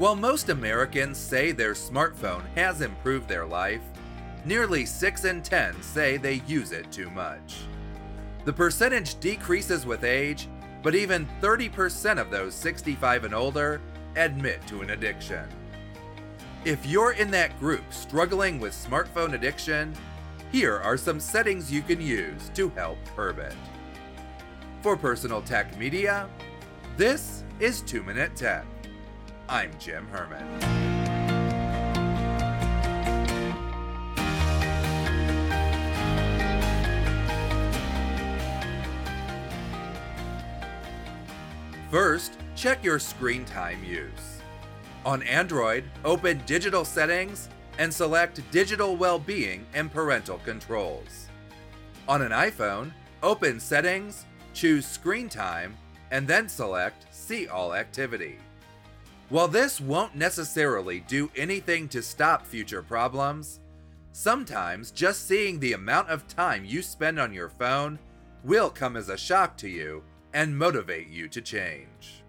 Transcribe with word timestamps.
While 0.00 0.16
most 0.16 0.48
Americans 0.48 1.18
say 1.18 1.52
their 1.52 1.74
smartphone 1.74 2.42
has 2.54 2.80
improved 2.80 3.28
their 3.28 3.44
life, 3.44 3.82
nearly 4.46 4.86
6 4.86 5.26
in 5.26 5.42
10 5.42 5.82
say 5.82 6.16
they 6.16 6.40
use 6.46 6.72
it 6.72 6.90
too 6.90 7.10
much. 7.10 7.56
The 8.46 8.52
percentage 8.54 9.20
decreases 9.20 9.84
with 9.84 10.04
age, 10.04 10.48
but 10.82 10.94
even 10.94 11.28
30% 11.42 12.18
of 12.18 12.30
those 12.30 12.54
65 12.54 13.24
and 13.24 13.34
older 13.34 13.82
admit 14.16 14.66
to 14.68 14.80
an 14.80 14.88
addiction. 14.88 15.46
If 16.64 16.86
you're 16.86 17.12
in 17.12 17.30
that 17.32 17.60
group 17.60 17.84
struggling 17.92 18.58
with 18.58 18.72
smartphone 18.72 19.34
addiction, 19.34 19.92
here 20.50 20.78
are 20.78 20.96
some 20.96 21.20
settings 21.20 21.70
you 21.70 21.82
can 21.82 22.00
use 22.00 22.50
to 22.54 22.70
help 22.70 22.96
curb 23.14 23.38
it. 23.38 23.54
For 24.80 24.96
Personal 24.96 25.42
Tech 25.42 25.76
Media, 25.76 26.26
this 26.96 27.44
is 27.58 27.82
2 27.82 28.02
Minute 28.02 28.34
Tech. 28.34 28.64
I'm 29.52 29.72
Jim 29.80 30.06
Herman. 30.12 30.46
First, 41.90 42.34
check 42.54 42.84
your 42.84 43.00
screen 43.00 43.44
time 43.44 43.82
use. 43.82 44.08
On 45.04 45.20
Android, 45.24 45.82
open 46.04 46.40
Digital 46.46 46.84
Settings 46.84 47.48
and 47.78 47.92
select 47.92 48.48
Digital 48.52 48.94
Well-being 48.94 49.66
and 49.74 49.90
Parental 49.92 50.38
Controls. 50.44 51.26
On 52.06 52.22
an 52.22 52.30
iPhone, 52.30 52.92
open 53.20 53.58
Settings, 53.58 54.26
choose 54.54 54.86
Screen 54.86 55.28
Time, 55.28 55.76
and 56.12 56.28
then 56.28 56.48
select 56.48 57.06
See 57.10 57.48
All 57.48 57.74
Activity. 57.74 58.38
While 59.30 59.46
this 59.46 59.80
won't 59.80 60.16
necessarily 60.16 61.00
do 61.00 61.30
anything 61.36 61.88
to 61.90 62.02
stop 62.02 62.44
future 62.44 62.82
problems, 62.82 63.60
sometimes 64.10 64.90
just 64.90 65.28
seeing 65.28 65.60
the 65.60 65.72
amount 65.72 66.08
of 66.08 66.26
time 66.26 66.64
you 66.64 66.82
spend 66.82 67.20
on 67.20 67.32
your 67.32 67.48
phone 67.48 68.00
will 68.42 68.70
come 68.70 68.96
as 68.96 69.08
a 69.08 69.16
shock 69.16 69.56
to 69.58 69.68
you 69.68 70.02
and 70.34 70.58
motivate 70.58 71.08
you 71.08 71.28
to 71.28 71.40
change. 71.40 72.24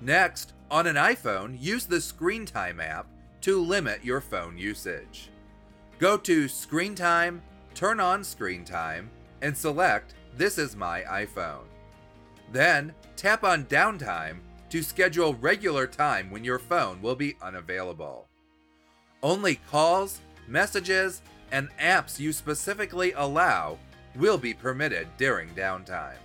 Next, 0.00 0.52
on 0.68 0.88
an 0.88 0.96
iPhone, 0.96 1.56
use 1.60 1.86
the 1.86 2.00
Screen 2.00 2.44
Time 2.44 2.80
app 2.80 3.06
to 3.42 3.62
limit 3.62 4.04
your 4.04 4.20
phone 4.20 4.58
usage. 4.58 5.30
Go 6.00 6.16
to 6.16 6.48
Screen 6.48 6.96
Time, 6.96 7.40
turn 7.72 8.00
on 8.00 8.24
Screen 8.24 8.64
Time, 8.64 9.10
and 9.42 9.56
select 9.56 10.14
This 10.36 10.58
is 10.58 10.74
my 10.74 11.02
iPhone. 11.02 11.66
Then, 12.50 12.94
tap 13.14 13.44
on 13.44 13.66
Downtime 13.66 14.40
to 14.74 14.82
schedule 14.82 15.34
regular 15.34 15.86
time 15.86 16.28
when 16.32 16.42
your 16.42 16.58
phone 16.58 17.00
will 17.00 17.14
be 17.14 17.36
unavailable. 17.40 18.26
Only 19.22 19.60
calls, 19.70 20.20
messages, 20.48 21.22
and 21.52 21.68
apps 21.78 22.18
you 22.18 22.32
specifically 22.32 23.12
allow 23.12 23.78
will 24.16 24.36
be 24.36 24.52
permitted 24.52 25.06
during 25.16 25.50
downtime. 25.50 26.18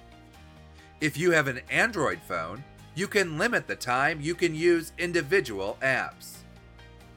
If 0.99 1.15
you 1.15 1.29
have 1.29 1.47
an 1.47 1.61
Android 1.69 2.19
phone, 2.27 2.63
you 2.95 3.07
can 3.07 3.37
limit 3.37 3.67
the 3.67 3.75
time 3.75 4.19
you 4.19 4.33
can 4.33 4.55
use 4.55 4.93
individual 4.97 5.77
apps. 5.83 6.37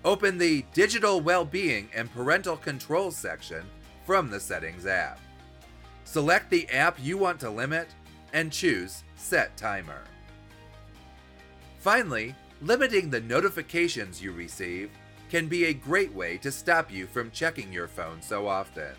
Open 0.05 0.37
the 0.37 0.67
Digital 0.75 1.23
Wellbeing 1.23 1.89
and 1.95 2.13
Parental 2.13 2.59
Controls 2.59 3.17
section 3.17 3.65
from 4.05 4.29
the 4.29 4.39
Settings 4.39 4.85
app. 4.85 5.19
Select 6.05 6.51
the 6.51 6.69
app 6.69 6.99
you 7.01 7.17
want 7.17 7.41
to 7.41 7.49
limit 7.49 7.89
and 8.35 8.53
choose 8.53 9.03
Set 9.17 9.57
Timer. 9.57 10.03
Finally, 11.83 12.33
limiting 12.61 13.11
the 13.11 13.21
notifications 13.23 14.23
you 14.23 14.31
receive 14.31 14.89
can 15.29 15.49
be 15.49 15.65
a 15.65 15.75
great 15.75 16.15
way 16.15 16.39
to 16.39 16.49
stop 16.53 16.93
you 16.93 17.09
from 17.09 17.29
checking 17.33 17.73
your 17.73 17.89
phone 17.89 18.23
so 18.23 18.47
often. 18.47 18.93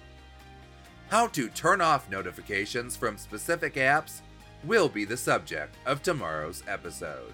How 1.08 1.28
to 1.28 1.48
turn 1.48 1.80
off 1.80 2.10
notifications 2.10 2.98
from 2.98 3.18
specific 3.18 3.76
apps 3.76 4.20
will 4.66 4.90
be 4.90 5.06
the 5.06 5.16
subject 5.16 5.78
of 5.86 6.04
tomorrow's 6.04 6.62
episode. 6.68 7.34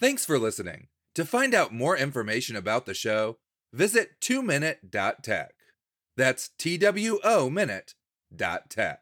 Thanks 0.00 0.24
for 0.24 0.36
listening. 0.36 0.88
To 1.16 1.24
find 1.24 1.54
out 1.54 1.72
more 1.72 1.96
information 1.96 2.56
about 2.56 2.84
the 2.84 2.92
show, 2.92 3.38
visit 3.72 4.20
2minute.tech. 4.20 5.54
That's 6.14 6.50
T 6.58 6.76
W 6.76 7.18
O 7.24 7.48
minute.tech. 7.48 9.00